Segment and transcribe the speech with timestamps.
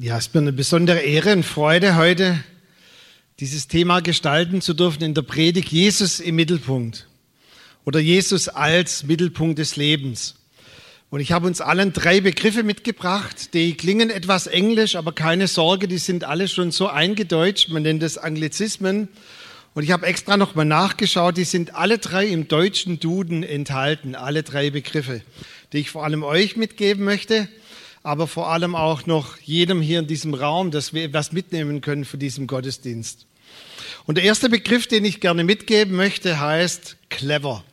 [0.00, 2.38] Ja, es ist mir eine besondere Ehre und Freude, heute
[3.40, 7.08] dieses Thema gestalten zu dürfen in der Predigt Jesus im Mittelpunkt
[7.84, 10.36] oder Jesus als Mittelpunkt des Lebens.
[11.10, 15.88] Und ich habe uns allen drei Begriffe mitgebracht, die klingen etwas englisch, aber keine Sorge,
[15.88, 19.08] die sind alle schon so eingedeutscht, man nennt es Anglizismen.
[19.74, 24.44] Und ich habe extra nochmal nachgeschaut, die sind alle drei im deutschen Duden enthalten, alle
[24.44, 25.22] drei Begriffe,
[25.72, 27.48] die ich vor allem euch mitgeben möchte
[28.08, 32.06] aber vor allem auch noch jedem hier in diesem Raum, dass wir etwas mitnehmen können
[32.06, 33.26] für diesen Gottesdienst.
[34.06, 37.64] Und der erste Begriff, den ich gerne mitgeben möchte, heißt clever.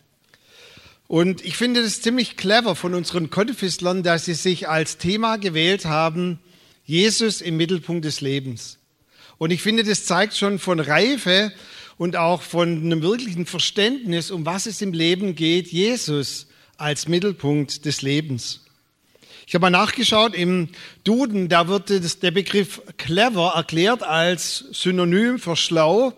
[1.08, 5.86] Und ich finde es ziemlich clever von unseren Konfistlern, dass sie sich als Thema gewählt
[5.86, 6.40] haben,
[6.84, 8.78] Jesus im Mittelpunkt des Lebens.
[9.38, 11.54] Und ich finde, das zeigt schon von Reife
[11.98, 17.86] und auch von einem wirklichen Verständnis, um was es im Leben geht, Jesus als Mittelpunkt
[17.86, 18.65] des Lebens.
[19.48, 20.70] Ich habe mal nachgeschaut im
[21.04, 26.14] Duden, da wird der Begriff clever erklärt als Synonym für schlau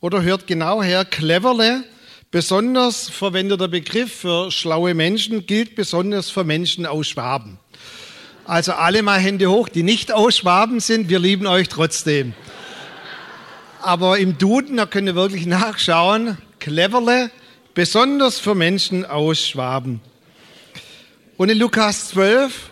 [0.00, 1.84] oder hört genau her, cleverle.
[2.32, 7.60] Besonders verwendeter Begriff für schlaue Menschen gilt besonders für Menschen aus Schwaben.
[8.46, 12.34] Also alle mal Hände hoch, die nicht aus Schwaben sind, wir lieben euch trotzdem.
[13.80, 17.30] Aber im Duden, da könnt ihr wirklich nachschauen, cleverle,
[17.74, 20.00] besonders für Menschen aus Schwaben.
[21.36, 22.71] Und in Lukas 12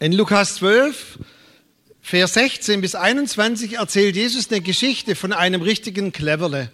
[0.00, 1.18] in Lukas 12,
[2.00, 6.70] Vers 16 bis 21 erzählt Jesus eine Geschichte von einem richtigen Cleverle.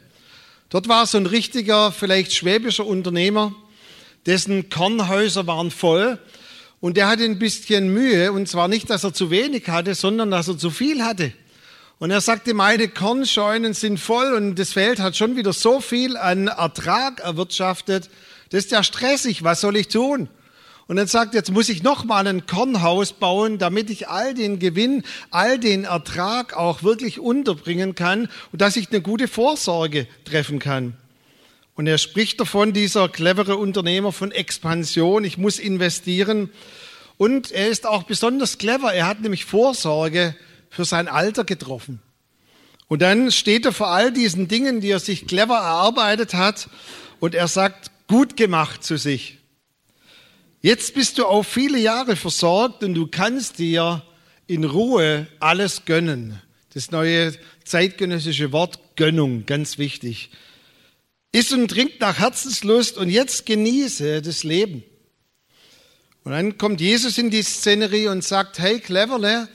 [0.70, 3.52] Dort war so ein richtiger, vielleicht schwäbischer Unternehmer,
[4.26, 6.20] dessen Kornhäuser waren voll
[6.78, 10.30] und der hatte ein bisschen Mühe und zwar nicht, dass er zu wenig hatte, sondern
[10.30, 11.32] dass er zu viel hatte.
[11.98, 16.16] Und er sagte, meine Kornscheunen sind voll und das Feld hat schon wieder so viel
[16.16, 18.08] an Ertrag erwirtschaftet.
[18.50, 20.28] Das ist ja stressig, was soll ich tun?
[20.88, 24.60] Und dann sagt, jetzt muss ich noch mal ein Kornhaus bauen, damit ich all den
[24.60, 30.60] Gewinn, all den Ertrag auch wirklich unterbringen kann und dass ich eine gute Vorsorge treffen
[30.60, 30.96] kann.
[31.74, 35.24] Und er spricht davon, dieser clevere Unternehmer, von Expansion.
[35.24, 36.50] Ich muss investieren.
[37.18, 38.94] Und er ist auch besonders clever.
[38.94, 40.34] Er hat nämlich Vorsorge
[40.70, 42.00] für sein Alter getroffen.
[42.88, 46.70] Und dann steht er vor all diesen Dingen, die er sich clever erarbeitet hat.
[47.20, 49.38] Und er sagt, gut gemacht zu sich.
[50.66, 54.02] Jetzt bist du auf viele Jahre versorgt und du kannst dir
[54.48, 56.42] in Ruhe alles gönnen.
[56.74, 57.32] Das neue
[57.62, 60.30] zeitgenössische Wort Gönnung, ganz wichtig.
[61.30, 64.82] Iss und trink nach Herzenslust und jetzt genieße das Leben.
[66.24, 69.48] Und dann kommt Jesus in die Szenerie und sagt, hey, cleverle,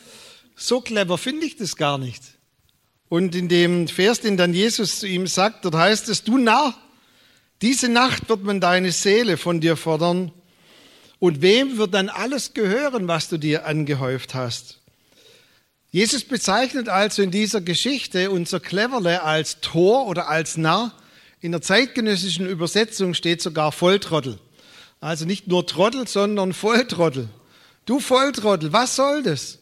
[0.55, 2.23] so clever finde ich das gar nicht.
[3.09, 6.73] Und in dem Vers, den dann Jesus zu ihm sagt, dort heißt es, du Narr,
[7.61, 10.31] diese Nacht wird man deine Seele von dir fordern
[11.21, 14.79] und wem wird dann alles gehören, was du dir angehäuft hast?
[15.91, 20.91] Jesus bezeichnet also in dieser Geschichte unser Cleverle als Tor oder als Narr.
[21.39, 24.39] In der zeitgenössischen Übersetzung steht sogar Volltrottel.
[24.99, 27.29] Also nicht nur Trottel, sondern Volltrottel.
[27.85, 29.59] Du Volltrottel, was soll das?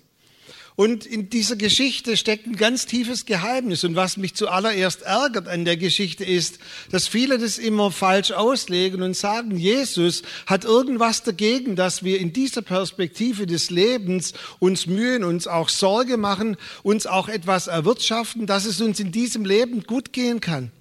[0.79, 3.83] Und in dieser Geschichte steckt ein ganz tiefes Geheimnis.
[3.83, 6.57] Und was mich zuallererst ärgert an der Geschichte ist,
[6.89, 12.31] dass viele das immer falsch auslegen und sagen, Jesus hat irgendwas dagegen, dass wir in
[12.31, 18.63] dieser Perspektive des Lebens uns mühen, uns auch Sorge machen, uns auch etwas erwirtschaften, dass
[18.63, 20.71] es uns in diesem Leben gut gehen kann.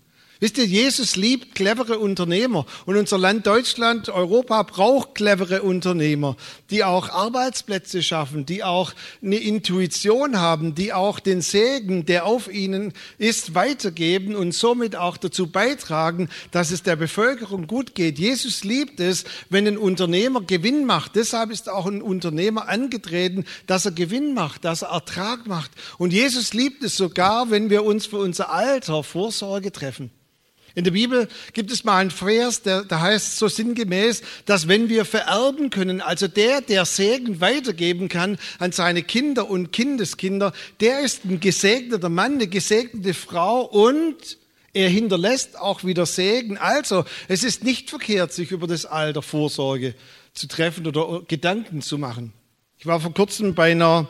[0.41, 6.37] Wisst ihr, Jesus liebt clevere Unternehmer und unser Land Deutschland, Europa braucht clevere Unternehmer,
[6.71, 12.47] die auch Arbeitsplätze schaffen, die auch eine Intuition haben, die auch den Segen, der auf
[12.53, 18.21] ihnen ist, weitergeben und somit auch dazu beitragen, dass es der Bevölkerung gut geht.
[18.21, 21.17] Jesus liebt es, wenn ein Unternehmer Gewinn macht.
[21.17, 25.73] Deshalb ist auch ein Unternehmer angetreten, dass er Gewinn macht, dass er Ertrag macht.
[25.99, 30.13] Und Jesus liebt es sogar, wenn wir uns für unser Alter Vorsorge treffen.
[30.79, 34.89] In der Bibel gibt es mal einen Vers, der, der heißt so sinngemäß, dass wenn
[34.89, 41.01] wir vererben können, also der, der Segen weitergeben kann an seine Kinder und Kindeskinder, der
[41.01, 44.39] ist ein gesegneter Mann, eine gesegnete Frau und
[44.73, 46.59] er hinterlässt auch wieder Segen.
[46.59, 49.97] Also, es ist nicht verkehrt, sich über das Alter Vorsorge
[50.33, 52.33] zu treffen oder Gedanken zu machen.
[52.79, 54.07] Ich war vor kurzem bei einer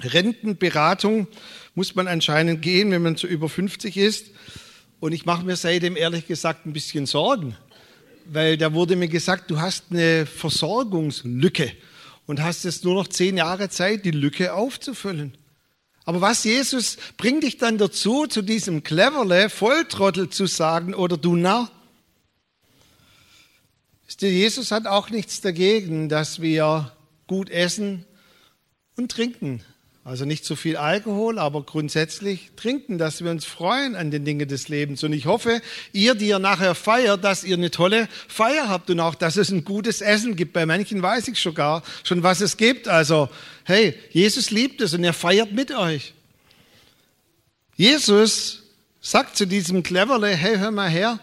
[0.00, 1.28] Rentenberatung,
[1.76, 4.32] muss man anscheinend gehen, wenn man so über 50 ist.
[5.02, 7.56] Und ich mache mir seitdem ehrlich gesagt ein bisschen Sorgen,
[8.24, 11.72] weil da wurde mir gesagt, du hast eine Versorgungslücke
[12.26, 15.36] und hast jetzt nur noch zehn Jahre Zeit, die Lücke aufzufüllen.
[16.04, 21.34] Aber was Jesus bringt dich dann dazu, zu diesem Cleverle Volltrottel zu sagen oder du
[21.34, 21.68] Narr?
[24.20, 26.92] Jesus hat auch nichts dagegen, dass wir
[27.26, 28.04] gut essen
[28.96, 29.64] und trinken
[30.04, 34.48] Also nicht zu viel Alkohol, aber grundsätzlich trinken, dass wir uns freuen an den Dingen
[34.48, 35.04] des Lebens.
[35.04, 35.62] Und ich hoffe,
[35.92, 39.50] ihr, die ihr nachher feiert, dass ihr eine tolle Feier habt und auch, dass es
[39.50, 40.54] ein gutes Essen gibt.
[40.54, 42.88] Bei manchen weiß ich sogar schon, was es gibt.
[42.88, 43.28] Also,
[43.62, 46.14] hey, Jesus liebt es und er feiert mit euch.
[47.76, 48.64] Jesus
[49.00, 51.20] sagt zu diesem Cleverle, hey, hör mal her,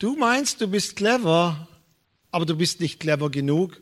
[0.00, 1.68] du meinst, du bist clever,
[2.32, 3.80] aber du bist nicht clever genug.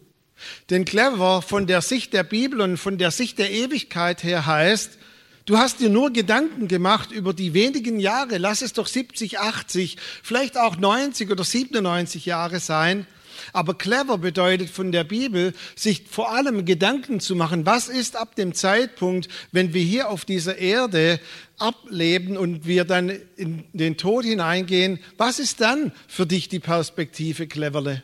[0.70, 4.98] Denn clever von der Sicht der Bibel und von der Sicht der Ewigkeit her heißt,
[5.46, 9.96] du hast dir nur Gedanken gemacht über die wenigen Jahre, lass es doch 70, 80,
[10.22, 13.06] vielleicht auch 90 oder 97 Jahre sein.
[13.52, 18.36] Aber clever bedeutet von der Bibel, sich vor allem Gedanken zu machen, was ist ab
[18.36, 21.20] dem Zeitpunkt, wenn wir hier auf dieser Erde
[21.58, 27.46] ableben und wir dann in den Tod hineingehen, was ist dann für dich die Perspektive,
[27.46, 28.02] Cleverle?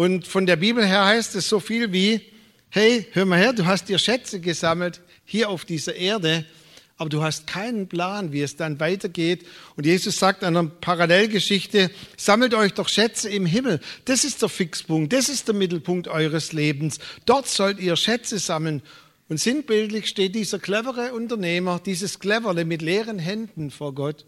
[0.00, 2.22] Und von der Bibel her heißt es so viel wie,
[2.70, 6.46] hey, hör mal her, du hast dir Schätze gesammelt hier auf dieser Erde,
[6.96, 9.44] aber du hast keinen Plan, wie es dann weitergeht.
[9.76, 13.78] Und Jesus sagt an einer Parallelgeschichte, sammelt euch doch Schätze im Himmel.
[14.06, 16.98] Das ist der Fixpunkt, das ist der Mittelpunkt eures Lebens.
[17.26, 18.80] Dort sollt ihr Schätze sammeln.
[19.28, 24.24] Und sinnbildlich steht dieser clevere Unternehmer, dieses Cleverle mit leeren Händen vor Gott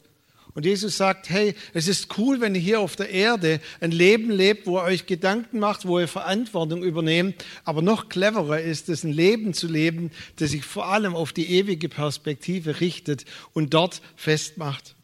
[0.54, 4.31] und Jesus sagt, hey, es ist cool, wenn ihr hier auf der Erde ein Leben
[4.31, 7.43] lebt, wo ihr euch Gedanken macht, wo ihr Verantwortung übernehmt.
[7.64, 11.50] Aber noch cleverer ist es, ein Leben zu leben, das sich vor allem auf die
[11.50, 14.94] ewige Perspektive richtet und dort festmacht.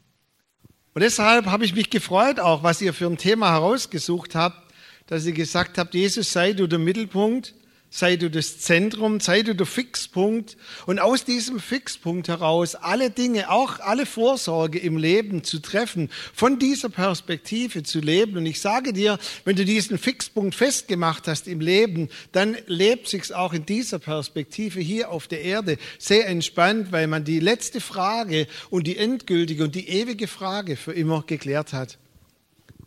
[0.93, 4.73] Und deshalb habe ich mich gefreut auch, was ihr für ein Thema herausgesucht habt,
[5.06, 7.55] dass ihr gesagt habt, Jesus sei du der Mittelpunkt
[7.90, 10.56] sei du das Zentrum, sei du der Fixpunkt
[10.87, 16.58] und aus diesem Fixpunkt heraus alle Dinge, auch alle Vorsorge im Leben zu treffen, von
[16.58, 18.37] dieser Perspektive zu leben.
[18.37, 23.32] Und ich sage dir, wenn du diesen Fixpunkt festgemacht hast im Leben, dann lebt sich's
[23.32, 28.46] auch in dieser Perspektive hier auf der Erde sehr entspannt, weil man die letzte Frage
[28.70, 31.99] und die endgültige und die ewige Frage für immer geklärt hat.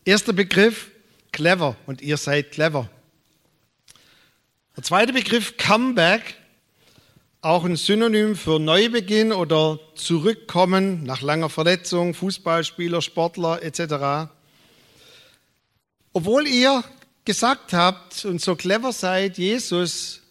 [0.05, 0.91] Erster Begriff,
[1.31, 2.89] clever und ihr seid clever.
[4.77, 6.35] Der zweite Begriff Comeback,
[7.41, 14.31] auch ein Synonym für Neubeginn oder Zurückkommen nach langer Verletzung, Fußballspieler, Sportler etc.
[16.13, 16.85] Obwohl ihr
[17.25, 20.21] gesagt habt und so clever seid, Jesus,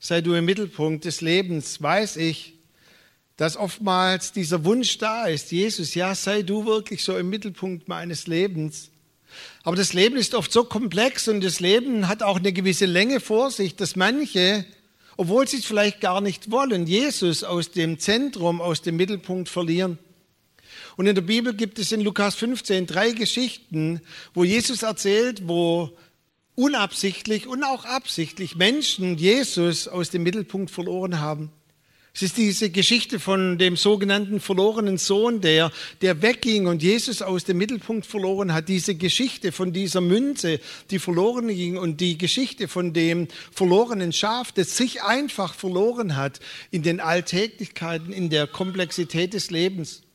[0.00, 2.54] sei du im Mittelpunkt des Lebens, weiß ich,
[3.36, 8.26] dass oftmals dieser Wunsch da ist, Jesus, ja, sei du wirklich so im Mittelpunkt meines
[8.26, 8.90] Lebens.
[9.62, 13.20] Aber das Leben ist oft so komplex und das Leben hat auch eine gewisse Länge
[13.20, 14.64] vor sich, dass manche,
[15.16, 19.98] obwohl sie es vielleicht gar nicht wollen, Jesus aus dem Zentrum, aus dem Mittelpunkt verlieren.
[20.96, 24.00] Und in der Bibel gibt es in Lukas 15 drei Geschichten,
[24.34, 25.96] wo Jesus erzählt, wo
[26.54, 31.52] unabsichtlich und auch absichtlich Menschen Jesus aus dem Mittelpunkt verloren haben.
[32.16, 35.70] Es ist diese Geschichte von dem sogenannten verlorenen Sohn, der,
[36.00, 38.70] der wegging und Jesus aus dem Mittelpunkt verloren hat.
[38.70, 40.58] Diese Geschichte von dieser Münze,
[40.90, 46.40] die verloren ging und die Geschichte von dem verlorenen Schaf, das sich einfach verloren hat
[46.70, 50.05] in den Alltäglichkeiten, in der Komplexität des Lebens.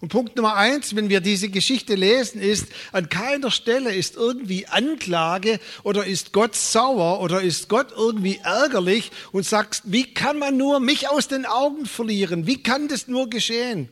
[0.00, 4.66] Und Punkt Nummer eins, wenn wir diese Geschichte lesen, ist, an keiner Stelle ist irgendwie
[4.66, 10.56] Anklage oder ist Gott sauer oder ist Gott irgendwie ärgerlich und sagt, wie kann man
[10.56, 12.46] nur mich aus den Augen verlieren?
[12.46, 13.90] Wie kann das nur geschehen?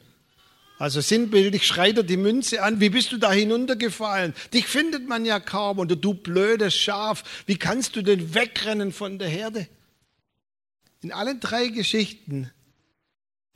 [0.79, 4.33] Also sinnbildlich schreit er die Münze an, wie bist du da hinuntergefallen?
[4.55, 9.19] Dich findet man ja kaum oder du blödes Schaf, wie kannst du denn wegrennen von
[9.19, 9.69] der Herde?
[11.03, 12.51] In allen drei Geschichten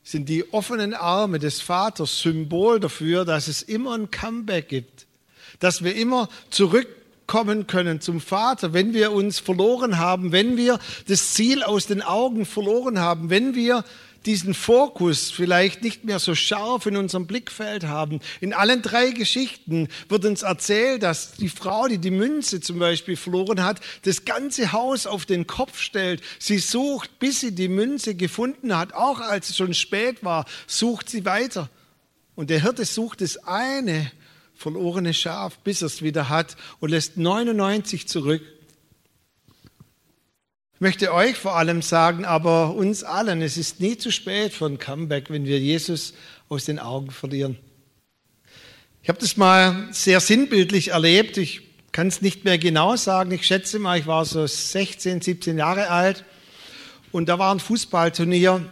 [0.02, 5.06] sind die offenen Arme des Vaters Symbol dafür, dass es immer ein Comeback gibt,
[5.60, 11.34] dass wir immer zurückkommen können zum Vater, wenn wir uns verloren haben, wenn wir das
[11.34, 13.84] Ziel aus den Augen verloren haben, wenn wir
[14.26, 18.20] diesen Fokus vielleicht nicht mehr so scharf in unserem Blickfeld haben.
[18.40, 23.16] In allen drei Geschichten wird uns erzählt, dass die Frau, die die Münze zum Beispiel
[23.16, 26.22] verloren hat, das ganze Haus auf den Kopf stellt.
[26.38, 28.94] Sie sucht, bis sie die Münze gefunden hat.
[28.94, 31.68] Auch als es schon spät war, sucht sie weiter.
[32.34, 34.10] Und der Hirte sucht das eine
[34.54, 38.42] verlorene Schaf, bis er es wieder hat und lässt 99 zurück
[40.82, 44.80] möchte euch vor allem sagen, aber uns allen, es ist nie zu spät für ein
[44.80, 46.12] Comeback, wenn wir Jesus
[46.48, 47.56] aus den Augen verlieren.
[49.00, 51.36] Ich habe das mal sehr sinnbildlich erlebt.
[51.38, 51.60] Ich
[51.92, 53.30] kann es nicht mehr genau sagen.
[53.30, 56.24] Ich schätze mal, ich war so 16, 17 Jahre alt
[57.12, 58.68] und da war ein Fußballturnier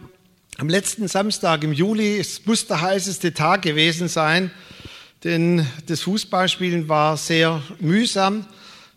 [0.57, 2.19] am letzten Samstag im Juli.
[2.19, 4.51] Es muss der heißeste Tag gewesen sein,
[5.23, 8.45] denn das Fußballspielen war sehr mühsam.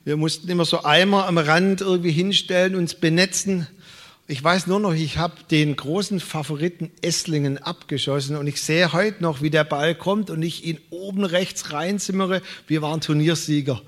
[0.04, 3.66] Wir mussten immer so Eimer am Rand irgendwie hinstellen, uns benetzen.
[4.26, 9.22] Ich weiß nur noch, ich habe den großen Favoriten Esslingen abgeschossen und ich sehe heute
[9.22, 12.42] noch, wie der Ball kommt und ich ihn oben rechts reinzimmere.
[12.66, 13.80] Wir waren Turniersieger.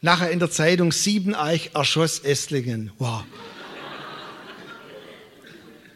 [0.00, 2.90] Nachher in der Zeitung Siebeneich erschoss Esslingen.
[2.98, 3.22] Wow.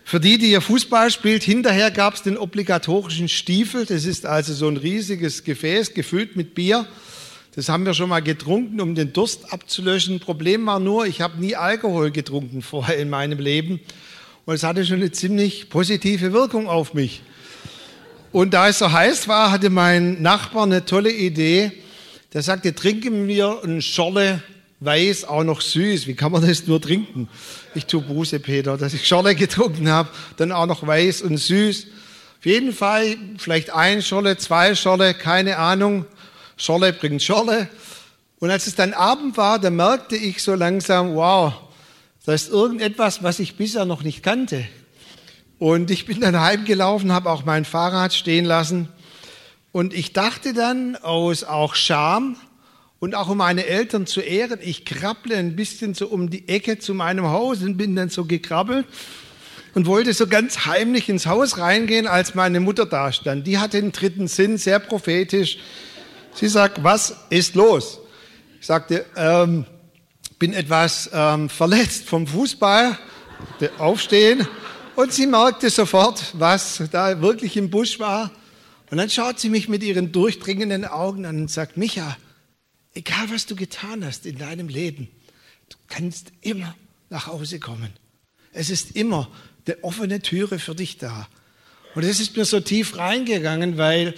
[0.05, 3.87] Für die, die ihr Fußball spielt, hinterher gab es den obligatorischen Stiefel.
[3.87, 6.87] Das ist also so ein riesiges Gefäß gefüllt mit Bier.
[7.55, 10.19] Das haben wir schon mal getrunken, um den Durst abzulöschen.
[10.19, 13.81] Problem war nur, ich habe nie Alkohol getrunken vorher in meinem Leben.
[14.45, 17.23] Und es hatte schon eine ziemlich positive Wirkung auf mich.
[18.33, 21.71] Und da es so heiß war, hatte mein Nachbar eine tolle Idee.
[22.33, 24.43] Der sagte, trinken wir einen Schorle
[24.81, 26.09] weiß, auch noch süß.
[26.09, 27.29] Wie kann man das nur trinken?
[27.77, 31.87] Ich tue Buße, Peter, dass ich Schorle getrunken habe, dann auch noch weiß und süß.
[32.41, 36.05] Auf jeden Fall vielleicht ein Schorle, zwei Schorle, keine Ahnung.
[36.57, 37.69] Schorle bringt Schorle.
[38.39, 41.55] Und als es dann Abend war, da merkte ich so langsam, wow,
[42.27, 44.67] da ist irgendetwas, was ich bisher noch nicht kannte.
[45.59, 48.89] Und ich bin dann heimgelaufen, habe auch mein Fahrrad stehen lassen.
[49.73, 52.37] Und ich dachte dann aus auch Scham
[53.01, 56.79] und auch um meine Eltern zu ehren, ich krabble ein bisschen so um die Ecke
[56.79, 58.87] zu meinem Haus und bin dann so gekrabbelt
[59.75, 63.47] und wollte so ganz heimlich ins Haus reingehen, als meine Mutter da stand.
[63.47, 65.59] Die hatte den dritten Sinn, sehr prophetisch.
[66.35, 68.01] Sie sagt, was ist los?
[68.61, 69.67] Ich sagte, ähm,
[70.39, 72.99] bin etwas ähm, verletzt vom Fußball,
[73.79, 74.47] aufstehen.
[74.97, 78.31] Und sie merkte sofort, was da wirklich im Busch war.
[78.91, 82.17] Und dann schaut sie mich mit ihren durchdringenden Augen an und sagt, Micha,
[82.95, 85.09] egal was du getan hast in deinem Leben,
[85.69, 86.75] du kannst immer
[87.11, 87.93] nach Hause kommen.
[88.53, 89.29] Es ist immer
[89.67, 91.29] eine offene Türe für dich da.
[91.95, 94.15] Und das ist mir so tief reingegangen, weil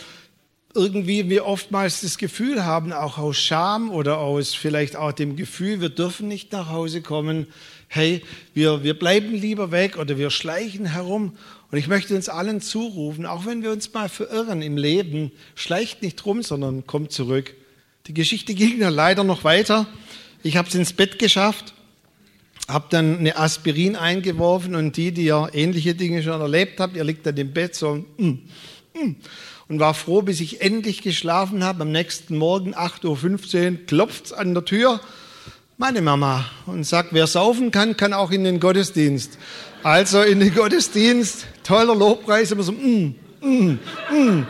[0.76, 5.80] irgendwie wir oftmals das Gefühl haben, auch aus Scham oder aus vielleicht auch dem Gefühl,
[5.80, 7.46] wir dürfen nicht nach Hause kommen,
[7.88, 8.22] hey,
[8.54, 11.36] wir, wir bleiben lieber weg oder wir schleichen herum.
[11.70, 16.02] Und ich möchte uns allen zurufen, auch wenn wir uns mal verirren im Leben, schleicht
[16.02, 17.54] nicht rum, sondern kommt zurück.
[18.06, 19.86] Die Geschichte ging dann leider noch weiter.
[20.42, 21.74] Ich habe es ins Bett geschafft,
[22.68, 27.04] habe dann eine Aspirin eingeworfen und die, die ja ähnliche Dinge schon erlebt habt, ihr
[27.04, 28.28] liegt dann im Bett so, mm,
[28.94, 29.16] mm,
[29.68, 31.82] und war froh, bis ich endlich geschlafen habe.
[31.82, 35.00] Am nächsten Morgen, 8.15 Uhr, klopft's an der Tür.
[35.78, 39.38] Meine Mama und sagt, wer saufen kann, kann auch in den Gottesdienst.
[39.82, 43.78] Also in den Gottesdienst, toller Lobpreis, immer so, mm, mm,
[44.10, 44.46] mm.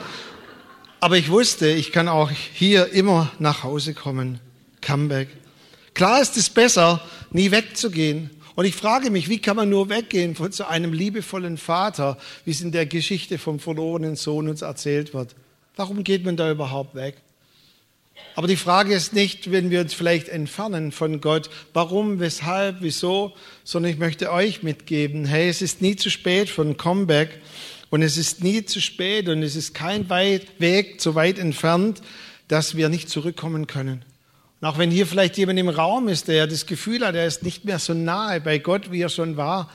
[1.00, 4.40] Aber ich wusste, ich kann auch hier immer nach Hause kommen.
[4.80, 5.28] Comeback.
[5.94, 8.30] Klar ist es besser, nie wegzugehen.
[8.56, 12.50] Und ich frage mich, wie kann man nur weggehen von so einem liebevollen Vater, wie
[12.50, 15.36] es in der Geschichte vom verlorenen Sohn uns erzählt wird?
[15.76, 17.16] Warum geht man da überhaupt weg?
[18.34, 23.34] Aber die Frage ist nicht, wenn wir uns vielleicht entfernen von Gott, warum, weshalb, wieso,
[23.62, 27.38] sondern ich möchte euch mitgeben, hey, es ist nie zu spät für ein Comeback
[27.90, 32.00] und es ist nie zu spät und es ist kein Weg zu weit entfernt,
[32.48, 34.02] dass wir nicht zurückkommen können.
[34.60, 37.42] Und auch wenn hier vielleicht jemand im Raum ist, der das Gefühl hat, er ist
[37.42, 39.70] nicht mehr so nahe bei Gott, wie er schon war,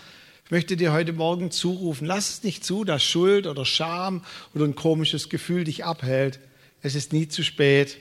[0.45, 4.21] ich möchte dir heute Morgen zurufen, lass es nicht zu, dass Schuld oder Scham
[4.53, 6.39] oder ein komisches Gefühl dich abhält.
[6.81, 7.97] Es ist nie zu spät.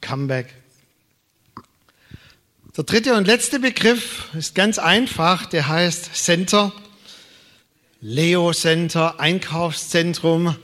[0.00, 0.52] Come back.
[2.76, 6.72] Der dritte und letzte Begriff ist ganz einfach, der heißt Center.
[8.00, 10.56] Leo Center, Einkaufszentrum.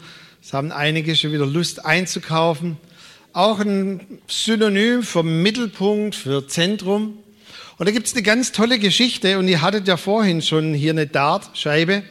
[0.43, 2.79] Es haben einige schon wieder Lust einzukaufen
[3.38, 7.18] auch ein Synonym für Mittelpunkt, für Zentrum.
[7.76, 10.90] Und da gibt es eine ganz tolle Geschichte und ihr hattet ja vorhin schon hier
[10.90, 12.02] eine Dartscheibe.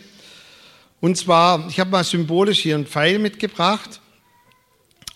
[1.02, 4.00] Und zwar, ich habe mal symbolisch hier einen Pfeil mitgebracht.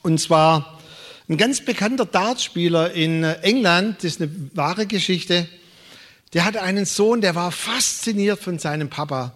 [0.01, 0.81] Und zwar
[1.29, 5.47] ein ganz bekannter Dartspieler in England, das ist eine wahre Geschichte,
[6.33, 9.33] der hatte einen Sohn, der war fasziniert von seinem Papa.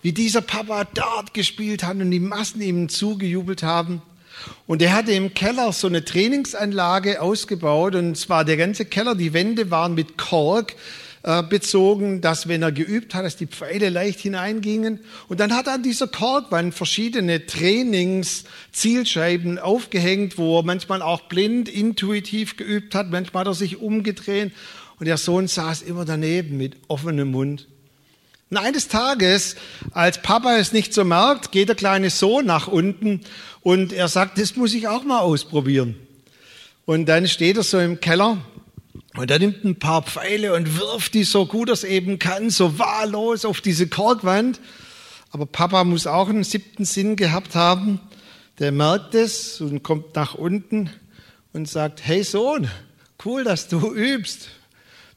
[0.00, 4.00] Wie dieser Papa Dart gespielt hat und die Massen ihm zugejubelt haben.
[4.66, 9.32] Und er hatte im Keller so eine Trainingsanlage ausgebaut und zwar der ganze Keller, die
[9.32, 10.74] Wände waren mit Kork
[11.24, 15.00] äh, bezogen, dass wenn er geübt hat, dass die Pfeile leicht hineingingen.
[15.28, 21.68] Und dann hat er an dieser Korkwand verschiedene Trainingszielscheiben aufgehängt, wo er manchmal auch blind,
[21.68, 24.52] intuitiv geübt hat, manchmal hat er sich umgedreht
[24.98, 27.68] und der Sohn saß immer daneben mit offenem Mund.
[28.50, 29.56] Und eines Tages,
[29.92, 33.20] als Papa es nicht so merkt, geht der kleine Sohn nach unten
[33.60, 35.96] und er sagt, das muss ich auch mal ausprobieren.
[36.86, 38.38] Und dann steht er so im Keller
[39.16, 42.48] und er nimmt ein paar Pfeile und wirft die so gut er es eben kann,
[42.48, 44.60] so wahllos auf diese Korkwand.
[45.30, 48.00] Aber Papa muss auch einen siebten Sinn gehabt haben.
[48.58, 50.90] Der merkt es und kommt nach unten
[51.52, 52.70] und sagt, hey Sohn,
[53.24, 54.48] cool, dass du übst.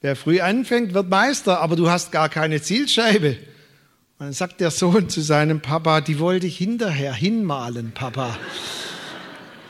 [0.03, 3.37] Wer früh anfängt, wird Meister, aber du hast gar keine Zielscheibe.
[4.17, 8.35] Und dann sagt der Sohn zu seinem Papa, die wollte ich hinterher hinmalen, Papa.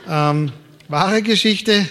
[0.08, 0.54] ähm,
[0.88, 1.86] wahre Geschichte.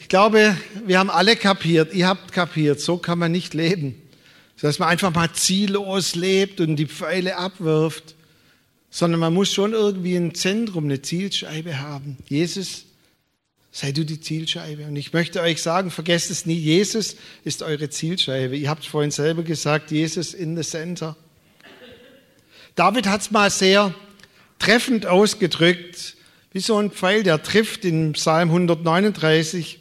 [0.00, 0.56] Ich glaube,
[0.86, 4.00] wir haben alle kapiert, ihr habt kapiert, so kann man nicht leben.
[4.62, 8.14] Dass man einfach mal ziellos lebt und die Pfeile abwirft,
[8.88, 12.16] sondern man muss schon irgendwie ein Zentrum, eine Zielscheibe haben.
[12.26, 12.86] Jesus,
[13.74, 14.86] sei du die Zielscheibe.
[14.86, 18.56] Und ich möchte euch sagen, vergesst es nie, Jesus ist eure Zielscheibe.
[18.56, 21.16] Ihr habt vorhin selber gesagt, Jesus in the center.
[22.76, 23.92] David hat es mal sehr
[24.60, 26.14] treffend ausgedrückt,
[26.52, 29.80] wie so ein Pfeil, der trifft in Psalm 139,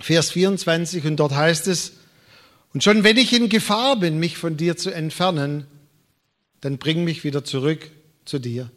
[0.00, 1.92] Vers 24, und dort heißt es,
[2.74, 5.68] und schon wenn ich in Gefahr bin, mich von dir zu entfernen,
[6.62, 7.92] dann bring mich wieder zurück
[8.24, 8.72] zu dir.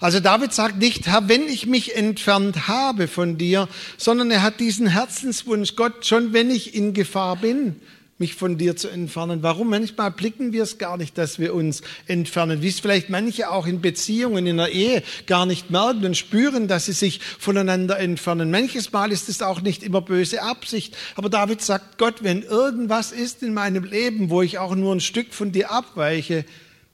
[0.00, 4.60] Also David sagt nicht, Herr, wenn ich mich entfernt habe von dir, sondern er hat
[4.60, 7.76] diesen Herzenswunsch, Gott, schon wenn ich in Gefahr bin,
[8.18, 9.42] mich von dir zu entfernen.
[9.42, 9.68] Warum?
[9.68, 13.66] Manchmal blicken wir es gar nicht, dass wir uns entfernen, wie es vielleicht manche auch
[13.66, 18.50] in Beziehungen, in der Ehe gar nicht merken und spüren, dass sie sich voneinander entfernen.
[18.50, 20.96] Manches Mal ist es auch nicht immer böse Absicht.
[21.14, 25.00] Aber David sagt, Gott, wenn irgendwas ist in meinem Leben, wo ich auch nur ein
[25.00, 26.46] Stück von dir abweiche,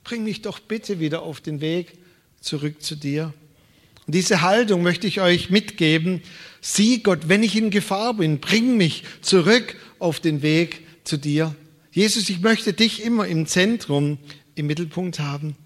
[0.02, 2.01] bring mich doch bitte wieder auf den Weg
[2.42, 3.32] zurück zu dir.
[4.06, 6.22] Und diese Haltung möchte ich euch mitgeben.
[6.60, 11.54] Sieh Gott, wenn ich in Gefahr bin, bring mich zurück auf den Weg zu dir.
[11.92, 14.18] Jesus, ich möchte dich immer im Zentrum,
[14.54, 15.56] im Mittelpunkt haben.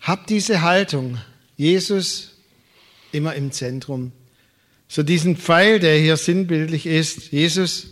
[0.00, 1.18] Hab diese Haltung.
[1.56, 2.36] Jesus
[3.12, 4.12] immer im Zentrum.
[4.88, 7.32] So diesen Pfeil, der hier sinnbildlich ist.
[7.32, 7.88] Jesus,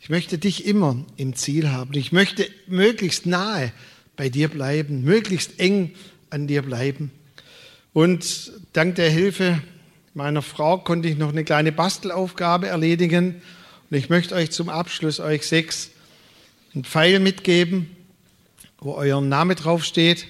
[0.00, 1.94] ich möchte dich immer im Ziel haben.
[1.94, 3.72] Ich möchte möglichst nahe
[4.16, 5.92] bei dir bleiben, möglichst eng
[6.30, 7.10] an dir bleiben.
[7.92, 9.62] Und dank der Hilfe
[10.14, 13.42] meiner Frau konnte ich noch eine kleine Bastelaufgabe erledigen.
[13.90, 15.90] Und ich möchte euch zum Abschluss euch sechs
[16.74, 17.90] einen Pfeil mitgeben,
[18.78, 20.26] wo euer Name draufsteht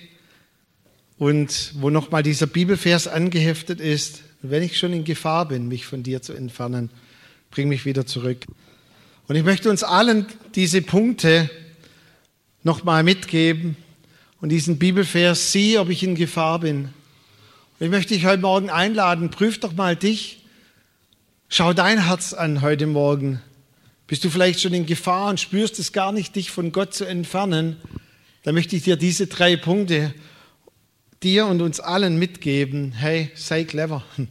[1.18, 4.22] und wo nochmal dieser Bibelvers angeheftet ist.
[4.42, 6.90] wenn ich schon in Gefahr bin, mich von dir zu entfernen,
[7.50, 8.44] bring mich wieder zurück.
[9.26, 11.50] Und ich möchte uns allen diese Punkte
[12.62, 13.76] nochmal mitgeben
[14.40, 16.84] und diesen Bibelvers, sieh, ob ich in Gefahr bin.
[17.78, 20.44] Und ich möchte dich heute Morgen einladen, prüf doch mal dich,
[21.48, 23.40] schau dein Herz an heute Morgen.
[24.06, 27.04] Bist du vielleicht schon in Gefahr und spürst es gar nicht, dich von Gott zu
[27.04, 27.76] entfernen?
[28.44, 30.14] Dann möchte ich dir diese drei Punkte
[31.22, 32.92] dir und uns allen mitgeben.
[32.92, 34.04] Hey, sei clever.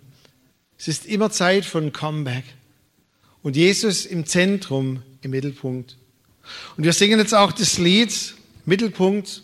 [0.78, 2.44] Es ist immer Zeit von Comeback.
[3.42, 5.96] Und Jesus im Zentrum, im Mittelpunkt.
[6.76, 9.42] Und wir singen jetzt auch das Lied Mittelpunkt.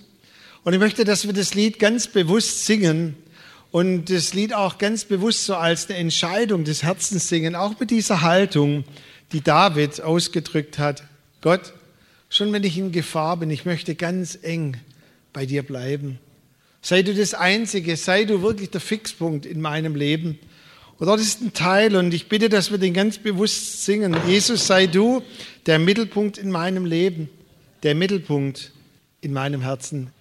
[0.63, 3.15] Und ich möchte, dass wir das Lied ganz bewusst singen
[3.71, 7.89] und das Lied auch ganz bewusst so als eine Entscheidung des Herzens singen, auch mit
[7.89, 8.83] dieser Haltung,
[9.31, 11.03] die David ausgedrückt hat.
[11.41, 11.73] Gott,
[12.29, 14.77] schon wenn ich in Gefahr bin, ich möchte ganz eng
[15.33, 16.19] bei dir bleiben.
[16.83, 20.37] Sei du das Einzige, sei du wirklich der Fixpunkt in meinem Leben.
[20.99, 24.15] Und dort ist ein Teil und ich bitte, dass wir den ganz bewusst singen.
[24.27, 25.23] Jesus, sei du
[25.65, 27.29] der Mittelpunkt in meinem Leben,
[27.81, 28.71] der Mittelpunkt
[29.21, 30.11] in meinem Herzen.